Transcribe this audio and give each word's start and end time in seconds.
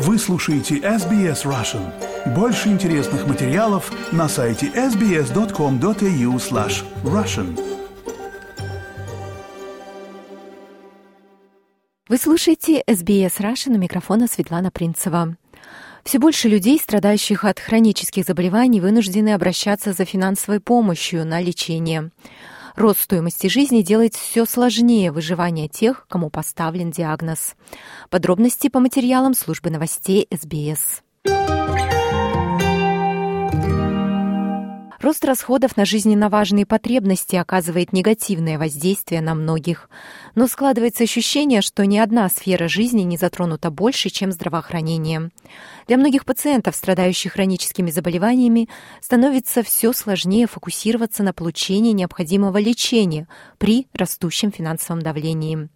Вы 0.00 0.16
слушаете 0.16 0.76
SBS 0.76 1.44
Russian. 1.44 1.92
Больше 2.32 2.68
интересных 2.68 3.26
материалов 3.26 3.90
на 4.12 4.28
сайте 4.28 4.66
sbs.com.au 4.68 6.36
slash 6.36 6.84
russian. 7.02 7.58
Вы 12.08 12.16
слушаете 12.16 12.84
SBS 12.86 13.40
Russian 13.40 13.74
у 13.74 13.78
микрофона 13.78 14.28
Светлана 14.28 14.70
Принцева. 14.70 15.36
Все 16.04 16.20
больше 16.20 16.48
людей, 16.48 16.78
страдающих 16.78 17.44
от 17.44 17.58
хронических 17.58 18.24
заболеваний, 18.24 18.80
вынуждены 18.80 19.34
обращаться 19.34 19.92
за 19.92 20.04
финансовой 20.04 20.60
помощью 20.60 21.26
на 21.26 21.40
лечение. 21.40 22.12
Рост 22.76 23.00
стоимости 23.00 23.46
жизни 23.48 23.82
делает 23.82 24.14
все 24.14 24.44
сложнее 24.44 25.12
выживание 25.12 25.68
тех, 25.68 26.06
кому 26.08 26.30
поставлен 26.30 26.90
диагноз. 26.90 27.54
Подробности 28.10 28.68
по 28.68 28.80
материалам 28.80 29.34
службы 29.34 29.70
новостей 29.70 30.28
СБС. 30.30 31.02
Рост 35.00 35.24
расходов 35.24 35.76
на 35.76 35.84
жизненно 35.84 36.28
важные 36.28 36.66
потребности 36.66 37.36
оказывает 37.36 37.92
негативное 37.92 38.58
воздействие 38.58 39.20
на 39.20 39.36
многих. 39.36 39.88
Но 40.34 40.48
складывается 40.48 41.04
ощущение, 41.04 41.62
что 41.62 41.86
ни 41.86 41.98
одна 41.98 42.28
сфера 42.28 42.66
жизни 42.66 43.02
не 43.02 43.16
затронута 43.16 43.70
больше, 43.70 44.10
чем 44.10 44.32
здравоохранение. 44.32 45.30
Для 45.86 45.98
многих 45.98 46.24
пациентов, 46.24 46.74
страдающих 46.74 47.34
хроническими 47.34 47.92
заболеваниями, 47.92 48.68
становится 49.00 49.62
все 49.62 49.92
сложнее 49.92 50.48
фокусироваться 50.48 51.22
на 51.22 51.32
получении 51.32 51.92
необходимого 51.92 52.58
лечения 52.58 53.28
при 53.58 53.86
растущем 53.94 54.50
финансовом 54.50 55.00
давлении. 55.00 55.68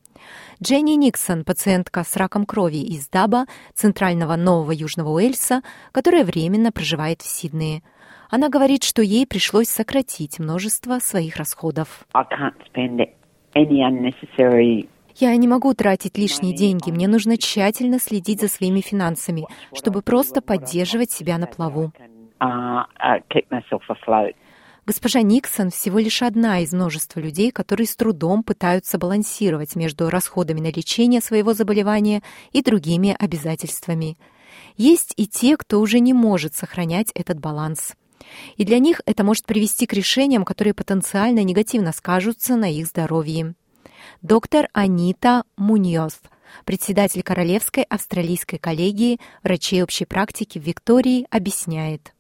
Дженни 0.61 0.93
Никсон, 0.93 1.45
пациентка 1.45 2.05
с 2.05 2.17
раком 2.17 2.45
крови 2.45 2.83
из 2.83 3.09
Даба, 3.09 3.47
центрального 3.75 4.34
Нового 4.34 4.73
Южного 4.73 5.11
Уэльса, 5.11 5.62
которая 5.93 6.25
временно 6.25 6.73
проживает 6.73 7.23
в 7.23 7.27
Сиднее. 7.28 7.83
Она 8.33 8.48
говорит, 8.48 8.83
что 8.83 9.02
ей 9.02 9.27
пришлось 9.27 9.69
сократить 9.69 10.38
множество 10.38 11.00
своих 11.00 11.36
расходов. 11.36 12.06
Я 15.16 15.36
не 15.36 15.47
могу 15.47 15.75
тратить 15.75 16.16
лишние 16.16 16.56
деньги. 16.56 16.91
Мне 16.91 17.08
нужно 17.08 17.36
тщательно 17.36 17.98
следить 17.98 18.41
за 18.41 18.48
своими 18.48 18.80
финансами, 18.80 19.44
чтобы 19.75 20.00
просто 20.00 20.41
поддерживать 20.41 21.10
себя 21.10 21.36
на 21.36 21.47
плаву. 21.47 21.92
Госпожа 24.86 25.20
Никсон 25.20 25.69
всего 25.69 25.98
лишь 25.98 26.22
одна 26.22 26.60
из 26.60 26.72
множества 26.72 27.20
людей, 27.20 27.50
которые 27.50 27.86
с 27.86 27.94
трудом 27.94 28.42
пытаются 28.44 28.97
балансировать 28.97 29.77
между 29.77 30.08
расходами 30.08 30.60
на 30.60 30.72
лечение 30.72 31.20
своего 31.20 31.53
заболевания 31.53 32.22
и 32.53 32.62
другими 32.62 33.14
обязательствами. 33.19 34.16
Есть 34.78 35.12
и 35.19 35.27
те, 35.27 35.58
кто 35.58 35.80
уже 35.80 36.00
не 36.00 36.14
может 36.14 36.55
сохранять 36.55 37.10
этот 37.14 37.38
баланс. 37.38 37.94
И 38.56 38.65
для 38.65 38.78
них 38.78 39.01
это 39.06 39.25
может 39.25 39.45
привести 39.45 39.87
к 39.87 39.92
решениям, 39.92 40.45
которые 40.45 40.75
потенциально 40.75 41.42
негативно 41.42 41.92
скажутся 41.92 42.56
на 42.56 42.70
их 42.70 42.87
здоровье. 42.87 43.55
Доктор 44.20 44.69
Анита 44.73 45.45
Муньос, 45.56 46.20
председатель 46.65 47.23
Королевской 47.23 47.84
австралийской 47.84 48.59
коллегии 48.59 49.19
врачей 49.43 49.83
общей 49.83 50.05
практики 50.05 50.59
в 50.59 50.62
Виктории, 50.62 51.27
объясняет. 51.31 52.12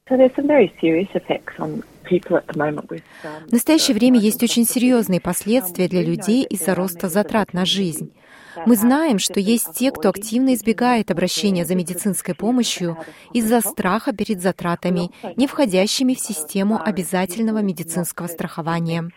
В 2.04 3.52
настоящее 3.52 3.94
время 3.94 4.18
есть 4.18 4.42
очень 4.42 4.66
серьезные 4.66 5.20
последствия 5.20 5.88
для 5.88 6.02
людей 6.02 6.44
из-за 6.44 6.74
роста 6.74 7.08
затрат 7.08 7.52
на 7.52 7.64
жизнь. 7.64 8.12
Мы 8.66 8.76
знаем, 8.76 9.18
что 9.18 9.40
есть 9.40 9.72
те, 9.74 9.90
кто 9.90 10.10
активно 10.10 10.54
избегает 10.54 11.10
обращения 11.10 11.64
за 11.64 11.74
медицинской 11.74 12.34
помощью 12.34 12.98
из-за 13.32 13.60
страха 13.60 14.12
перед 14.12 14.42
затратами, 14.42 15.10
не 15.36 15.46
входящими 15.46 16.14
в 16.14 16.20
систему 16.20 16.80
обязательного 16.82 17.58
медицинского 17.58 18.26
страхования. 18.26 19.10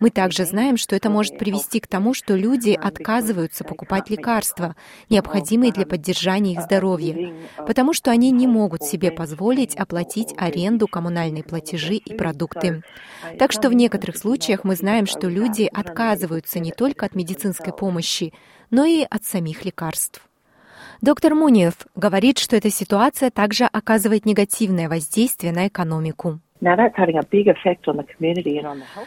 Мы 0.00 0.10
также 0.10 0.44
знаем, 0.44 0.76
что 0.76 0.96
это 0.96 1.10
может 1.10 1.38
привести 1.38 1.80
к 1.80 1.86
тому, 1.86 2.14
что 2.14 2.34
люди 2.34 2.70
отказываются 2.70 3.64
покупать 3.64 4.10
лекарства, 4.10 4.74
необходимые 5.08 5.72
для 5.72 5.86
поддержания 5.86 6.54
их 6.54 6.62
здоровья, 6.62 7.32
потому 7.66 7.92
что 7.92 8.10
они 8.10 8.30
не 8.30 8.46
могут 8.46 8.82
себе 8.82 9.10
позволить 9.10 9.76
оплатить 9.76 10.34
аренду, 10.36 10.88
коммунальные 10.88 11.44
платежи 11.44 11.94
и 11.94 12.14
продукты. 12.22 12.82
Так 13.38 13.50
что 13.50 13.68
в 13.68 13.72
некоторых 13.72 14.16
случаях 14.16 14.62
мы 14.62 14.76
знаем, 14.76 15.06
что 15.06 15.28
люди 15.28 15.68
отказываются 15.72 16.60
не 16.60 16.70
только 16.70 17.06
от 17.06 17.16
медицинской 17.16 17.72
помощи, 17.72 18.32
но 18.70 18.84
и 18.84 19.04
от 19.08 19.24
самих 19.24 19.64
лекарств. 19.64 20.22
Доктор 21.00 21.34
Муниев 21.34 21.74
говорит, 21.96 22.38
что 22.38 22.54
эта 22.54 22.70
ситуация 22.70 23.30
также 23.30 23.64
оказывает 23.64 24.24
негативное 24.24 24.88
воздействие 24.88 25.52
на 25.52 25.66
экономику. 25.66 26.38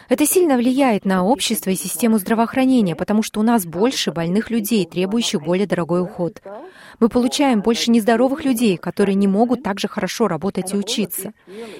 Это 0.09 0.25
сильно 0.25 0.57
влияет 0.57 1.05
на 1.05 1.23
общество 1.23 1.69
и 1.69 1.75
систему 1.75 2.17
здравоохранения, 2.17 2.97
потому 2.97 3.23
что 3.23 3.39
у 3.39 3.43
нас 3.43 3.65
больше 3.65 4.11
больных 4.11 4.51
людей, 4.51 4.85
требующих 4.85 5.41
более 5.41 5.65
дорогой 5.65 6.01
уход. 6.01 6.41
Мы 6.99 7.07
получаем 7.07 7.61
больше 7.61 7.91
нездоровых 7.91 8.43
людей, 8.43 8.75
которые 8.75 9.15
не 9.15 9.27
могут 9.27 9.63
так 9.63 9.79
же 9.79 9.87
хорошо 9.87 10.27
работать 10.27 10.73
и 10.73 10.77
учиться. 10.77 11.31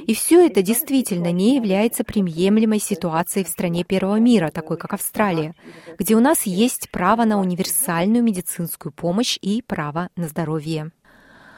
И 0.08 0.14
все 0.14 0.46
это 0.46 0.62
действительно 0.62 1.34
не 1.34 1.58
является 1.58 2.06
приемлемой 2.06 2.80
ситуацией 2.80 3.44
в 3.44 3.50
стране 3.50 3.84
первого 3.84 4.16
мира, 4.16 4.52
такой 4.52 4.78
как 4.78 4.94
Австралия, 4.94 5.56
где 6.00 6.16
у 6.16 6.22
нас 6.22 6.44
есть 6.44 6.90
право 6.90 7.26
на 7.26 7.38
универсальную 7.40 8.24
медицинскую 8.24 8.94
помощь 8.94 9.38
и 9.42 9.62
право 9.62 10.10
на 10.16 10.30
здоровье. 10.30 10.92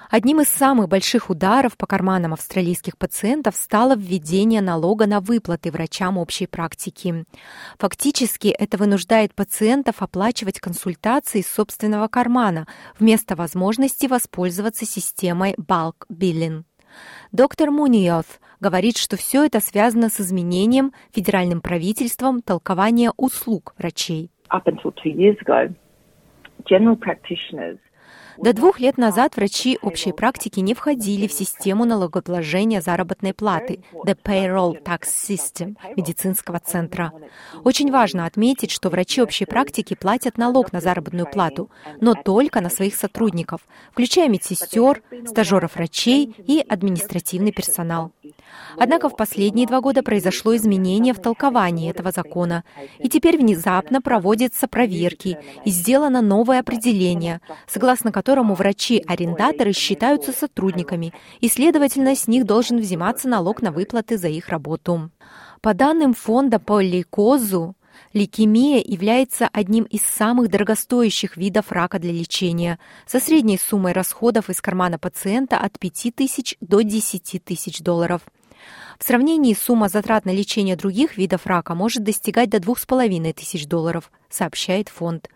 Одним 0.09 0.41
из 0.41 0.47
самых 0.47 0.87
больших 0.87 1.29
ударов 1.29 1.75
по 1.77 1.85
карманам 1.85 2.33
австралийских 2.33 2.97
пациентов 2.97 3.55
стало 3.55 3.95
введение 3.95 4.61
налога 4.61 5.05
на 5.05 5.19
выплаты 5.19 5.69
врачам 5.69 6.17
общей 6.17 6.47
практики. 6.47 7.25
Фактически 7.77 8.47
это 8.47 8.77
вынуждает 8.77 9.35
пациентов 9.35 10.01
оплачивать 10.01 10.59
консультации 10.59 11.39
из 11.39 11.47
собственного 11.47 12.07
кармана 12.07 12.67
вместо 12.97 13.35
возможности 13.35 14.07
воспользоваться 14.07 14.85
системой 14.85 15.55
bulk 15.55 16.05
billing. 16.09 16.63
Доктор 17.31 17.69
Муниоth 17.69 18.39
говорит, 18.59 18.97
что 18.97 19.17
все 19.17 19.45
это 19.45 19.59
связано 19.59 20.09
с 20.09 20.19
изменением 20.21 20.93
федеральным 21.13 21.61
правительством 21.61 22.41
толкования 22.41 23.11
услуг 23.17 23.75
врачей. 23.77 24.31
До 28.37 28.53
двух 28.53 28.79
лет 28.79 28.97
назад 28.97 29.35
врачи 29.35 29.79
общей 29.81 30.11
практики 30.11 30.59
не 30.59 30.73
входили 30.73 31.27
в 31.27 31.33
систему 31.33 31.85
налогообложения 31.85 32.81
заработной 32.81 33.33
платы 33.33 33.79
The 34.05 34.17
Payroll 34.21 34.83
Tax 34.83 35.05
System 35.27 35.75
медицинского 35.95 36.59
центра. 36.59 37.11
Очень 37.63 37.91
важно 37.91 38.25
отметить, 38.25 38.71
что 38.71 38.89
врачи 38.89 39.21
общей 39.21 39.45
практики 39.45 39.95
платят 39.95 40.37
налог 40.37 40.71
на 40.71 40.81
заработную 40.81 41.25
плату, 41.29 41.69
но 41.99 42.13
только 42.13 42.61
на 42.61 42.69
своих 42.69 42.95
сотрудников, 42.95 43.61
включая 43.91 44.29
медсестер, 44.29 45.01
стажеров 45.25 45.75
врачей 45.75 46.35
и 46.45 46.63
административный 46.67 47.51
персонал. 47.51 48.11
Однако 48.77 49.09
в 49.09 49.15
последние 49.15 49.67
два 49.67 49.81
года 49.81 50.03
произошло 50.03 50.55
изменение 50.55 51.13
в 51.13 51.19
толковании 51.19 51.89
этого 51.89 52.11
закона, 52.11 52.63
и 52.99 53.09
теперь 53.09 53.37
внезапно 53.37 54.01
проводятся 54.01 54.67
проверки 54.67 55.37
и 55.65 55.69
сделано 55.69 56.21
новое 56.21 56.59
определение, 56.59 57.41
согласно 57.67 58.11
которому 58.11 58.53
врачи-арендаторы 58.53 59.73
считаются 59.73 60.31
сотрудниками, 60.31 61.13
и, 61.39 61.47
следовательно, 61.47 62.15
с 62.15 62.27
них 62.27 62.45
должен 62.45 62.79
взиматься 62.79 63.27
налог 63.27 63.61
на 63.61 63.71
выплаты 63.71 64.17
за 64.17 64.27
их 64.27 64.49
работу. 64.49 65.09
По 65.61 65.73
данным 65.73 66.13
фонда 66.13 66.59
по 66.59 66.79
лейкозу, 66.79 67.75
Лейкемия 68.13 68.81
является 68.83 69.49
одним 69.51 69.83
из 69.83 70.01
самых 70.01 70.49
дорогостоящих 70.49 71.37
видов 71.37 71.71
рака 71.71 71.99
для 71.99 72.11
лечения, 72.11 72.79
со 73.05 73.19
средней 73.19 73.57
суммой 73.57 73.93
расходов 73.93 74.49
из 74.49 74.61
кармана 74.61 74.97
пациента 74.97 75.57
от 75.57 75.77
5 75.79 76.15
тысяч 76.15 76.55
до 76.61 76.81
10 76.81 77.43
тысяч 77.43 77.79
долларов. 77.79 78.21
В 78.99 79.03
сравнении 79.03 79.53
сумма 79.53 79.89
затрат 79.89 80.25
на 80.25 80.31
лечение 80.31 80.75
других 80.75 81.17
видов 81.17 81.45
рака 81.45 81.75
может 81.75 82.03
достигать 82.03 82.49
до 82.49 82.57
2,5 82.57 83.33
тысяч 83.33 83.67
долларов, 83.67 84.11
сообщает 84.29 84.89
фонд. 84.89 85.29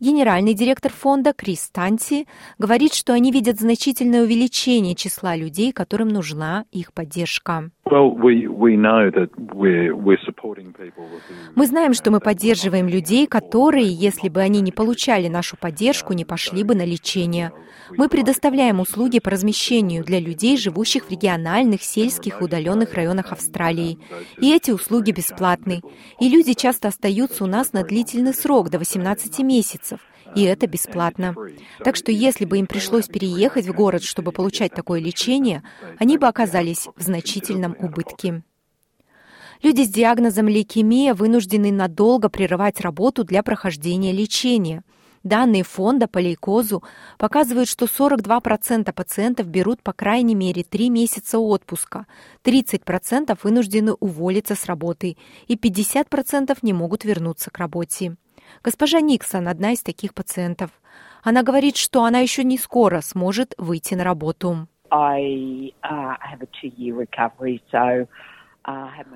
Генеральный 0.00 0.54
директор 0.54 0.92
фонда 0.92 1.32
Крис 1.32 1.70
Танси 1.72 2.26
говорит, 2.58 2.94
что 2.94 3.12
они 3.12 3.32
видят 3.32 3.60
значительное 3.60 4.22
увеличение 4.22 4.94
числа 4.94 5.36
людей, 5.36 5.72
которым 5.72 6.08
нужна 6.08 6.64
их 6.72 6.92
поддержка. 6.92 7.70
Мы 11.54 11.66
знаем, 11.66 11.94
что 11.94 12.10
мы 12.10 12.18
поддерживаем 12.18 12.88
людей, 12.88 13.26
которые, 13.28 13.86
если 13.86 14.28
бы 14.28 14.40
они 14.40 14.60
не 14.60 14.72
получали 14.72 15.28
нашу 15.28 15.56
поддержку, 15.56 16.12
не 16.12 16.24
пошли 16.24 16.64
бы 16.64 16.74
на 16.74 16.84
лечение. 16.84 17.52
Мы 17.96 18.08
предоставляем 18.08 18.80
услуги 18.80 19.20
по 19.20 19.30
размещению 19.30 20.04
для 20.04 20.18
людей, 20.18 20.56
живущих 20.56 21.04
в 21.04 21.10
региональных, 21.12 21.82
сельских 21.82 22.40
и 22.40 22.44
удаленных 22.44 22.94
районах 22.94 23.30
Австралии. 23.30 23.98
И 24.40 24.52
эти 24.52 24.72
услуги 24.72 25.12
бесплатны. 25.12 25.80
И 26.18 26.28
люди 26.28 26.54
часто 26.54 26.88
остаются 26.88 27.44
у 27.44 27.46
нас 27.46 27.72
на 27.72 27.84
длительный 27.84 28.34
срок, 28.34 28.68
до 28.70 28.78
18 28.80 29.38
месяцев, 29.40 29.55
и 30.34 30.42
это 30.42 30.66
бесплатно. 30.66 31.34
Так 31.84 31.96
что 31.96 32.10
если 32.10 32.44
бы 32.44 32.58
им 32.58 32.66
пришлось 32.66 33.06
переехать 33.06 33.66
в 33.66 33.72
город, 33.72 34.02
чтобы 34.02 34.32
получать 34.32 34.72
такое 34.72 35.00
лечение, 35.00 35.62
они 35.98 36.18
бы 36.18 36.26
оказались 36.26 36.88
в 36.96 37.02
значительном 37.02 37.76
убытке. 37.78 38.42
Люди 39.62 39.82
с 39.82 39.88
диагнозом 39.88 40.48
лейкемия 40.48 41.14
вынуждены 41.14 41.72
надолго 41.72 42.28
прерывать 42.28 42.80
работу 42.80 43.24
для 43.24 43.42
прохождения 43.42 44.12
лечения. 44.12 44.82
Данные 45.22 45.64
фонда 45.64 46.06
по 46.06 46.18
лейкозу 46.18 46.84
показывают, 47.18 47.68
что 47.68 47.86
42% 47.86 48.92
пациентов 48.92 49.46
берут 49.48 49.82
по 49.82 49.92
крайней 49.92 50.36
мере 50.36 50.62
3 50.62 50.90
месяца 50.90 51.38
отпуска, 51.38 52.06
30% 52.44 53.36
вынуждены 53.42 53.94
уволиться 53.94 54.54
с 54.54 54.66
работы 54.66 55.16
и 55.48 55.56
50% 55.56 56.58
не 56.62 56.72
могут 56.72 57.04
вернуться 57.04 57.50
к 57.50 57.58
работе. 57.58 58.16
Госпожа 58.62 59.00
Никсон– 59.00 59.48
одна 59.48 59.72
из 59.72 59.82
таких 59.82 60.14
пациентов. 60.14 60.70
Она 61.22 61.42
говорит, 61.42 61.76
что 61.76 62.04
она 62.04 62.20
еще 62.20 62.44
не 62.44 62.58
скоро 62.58 63.00
сможет 63.00 63.54
выйти 63.58 63.94
на 63.94 64.04
работу. 64.04 64.68
I, 64.90 65.72
uh, 65.82 66.16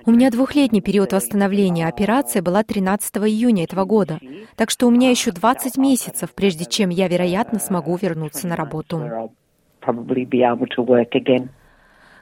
у 0.07 0.11
меня 0.13 0.31
двухлетний 0.31 0.81
период 0.81 1.13
восстановления. 1.13 1.89
Операция 1.89 2.41
была 2.41 2.63
13 2.63 3.17
июня 3.17 3.65
этого 3.65 3.85
года. 3.85 4.21
Так 4.55 4.71
что 4.71 4.87
у 4.87 4.91
меня 4.91 5.11
еще 5.11 5.33
20 5.33 5.77
месяцев, 5.77 6.33
прежде 6.35 6.67
чем 6.67 6.91
я, 6.91 7.09
вероятно, 7.09 7.59
смогу 7.59 7.97
вернуться 7.97 8.47
на 8.47 8.55
работу. 8.55 9.03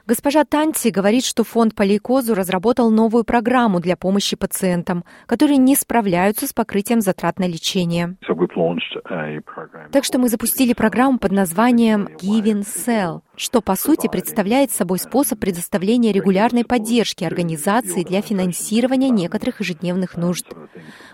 Госпожа 0.09 0.43
Танти 0.43 0.87
говорит, 0.87 1.23
что 1.23 1.43
фонд 1.43 1.75
по 1.75 1.83
лейкозу 1.83 2.33
разработал 2.33 2.89
новую 2.89 3.23
программу 3.23 3.79
для 3.79 3.95
помощи 3.95 4.35
пациентам, 4.35 5.05
которые 5.27 5.57
не 5.57 5.75
справляются 5.75 6.47
с 6.47 6.51
покрытием 6.51 6.99
затрат 7.01 7.37
на 7.37 7.47
лечение. 7.47 8.15
Так 9.91 10.03
что 10.03 10.17
мы 10.17 10.29
запустили 10.29 10.73
программу 10.73 11.19
под 11.19 11.31
названием 11.31 12.07
Giving 12.19 12.63
Cell, 12.63 13.21
что 13.39 13.61
по 13.61 13.75
сути 13.75 14.07
представляет 14.07 14.69
собой 14.69 14.99
способ 14.99 15.39
предоставления 15.39 16.11
регулярной 16.11 16.65
поддержки 16.65 17.23
организации 17.23 18.03
для 18.03 18.21
финансирования 18.21 19.09
некоторых 19.09 19.61
ежедневных 19.61 20.17
нужд. 20.17 20.45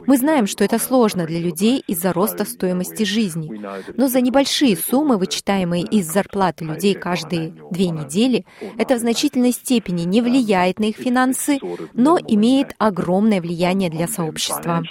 Мы 0.07 0.17
знаем, 0.17 0.47
что 0.47 0.63
это 0.63 0.79
сложно 0.79 1.27
для 1.27 1.39
людей 1.39 1.83
из-за 1.85 2.13
роста 2.13 2.43
стоимости 2.43 3.03
жизни, 3.03 3.61
но 3.95 4.07
за 4.07 4.21
небольшие 4.21 4.75
суммы, 4.75 5.17
вычитаемые 5.17 5.83
из 5.83 6.11
зарплаты 6.11 6.65
людей 6.65 6.95
каждые 6.95 7.53
две 7.69 7.89
недели, 7.89 8.45
это 8.79 8.95
в 8.95 8.99
значительной 8.99 9.51
степени 9.51 10.01
не 10.01 10.21
влияет 10.21 10.79
на 10.79 10.85
их 10.85 10.95
финансы, 10.95 11.59
но 11.93 12.17
имеет 12.17 12.73
огромное 12.79 13.39
влияние 13.39 13.91
для 13.91 14.07
сообщества. 14.07 14.81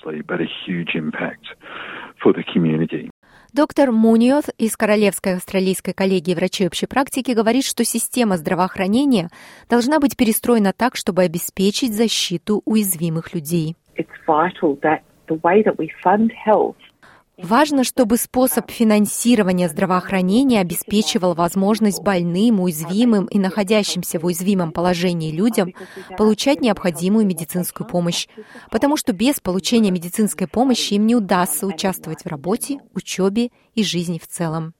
Доктор 3.54 3.92
Муниот 3.92 4.46
из 4.58 4.76
Королевской 4.76 5.36
австралийской 5.36 5.92
коллегии 5.92 6.34
врачей 6.34 6.66
общей 6.66 6.86
практики 6.86 7.30
говорит, 7.30 7.64
что 7.64 7.84
система 7.84 8.36
здравоохранения 8.36 9.28
должна 9.70 10.00
быть 10.00 10.16
перестроена 10.16 10.72
так, 10.72 10.96
чтобы 10.96 11.22
обеспечить 11.22 11.94
защиту 11.94 12.62
уязвимых 12.64 13.32
людей. 13.32 13.76
Важно, 17.36 17.82
чтобы 17.82 18.16
способ 18.16 18.70
финансирования 18.70 19.68
здравоохранения 19.68 20.60
обеспечивал 20.60 21.34
возможность 21.34 22.00
больным, 22.00 22.60
уязвимым 22.60 23.26
и 23.26 23.40
находящимся 23.40 24.20
в 24.20 24.24
уязвимом 24.24 24.70
положении 24.70 25.32
людям 25.32 25.74
получать 26.16 26.60
необходимую 26.60 27.26
медицинскую 27.26 27.88
помощь, 27.88 28.28
потому 28.70 28.96
что 28.96 29.12
без 29.12 29.40
получения 29.40 29.90
медицинской 29.90 30.46
помощи 30.46 30.94
им 30.94 31.06
не 31.06 31.16
удастся 31.16 31.66
участвовать 31.66 32.24
в 32.24 32.28
работе, 32.28 32.78
учебе 32.94 33.50
и 33.74 33.82
жизни 33.82 34.20
в 34.20 34.28
целом. 34.28 34.74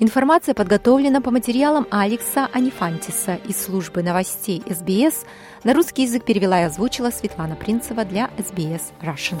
Информация 0.00 0.54
подготовлена 0.54 1.20
по 1.20 1.30
материалам 1.30 1.86
Алекса 1.92 2.48
Анифантиса 2.52 3.36
из 3.48 3.62
службы 3.62 4.02
новостей 4.02 4.60
СБС. 4.68 5.24
На 5.62 5.72
русский 5.72 6.02
язык 6.02 6.24
перевела 6.24 6.62
и 6.62 6.64
озвучила 6.64 7.10
Светлана 7.10 7.54
Принцева 7.54 8.04
для 8.04 8.28
СБС 8.36 8.92
Russian. 9.00 9.40